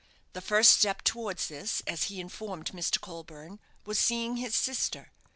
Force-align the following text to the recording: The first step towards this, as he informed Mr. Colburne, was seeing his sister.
The 0.33 0.41
first 0.41 0.71
step 0.79 1.03
towards 1.03 1.47
this, 1.47 1.81
as 1.85 2.05
he 2.05 2.19
informed 2.19 2.71
Mr. 2.71 2.99
Colburne, 2.99 3.59
was 3.85 3.99
seeing 3.99 4.37
his 4.37 4.55
sister. 4.55 5.11